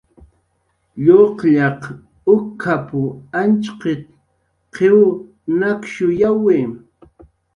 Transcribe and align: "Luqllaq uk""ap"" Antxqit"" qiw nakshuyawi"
"Luqllaq 1.05 1.81
uk""ap"" 2.33 2.89
Antxqit"" 3.41 4.03
qiw 4.75 4.99
nakshuyawi" 5.59 6.59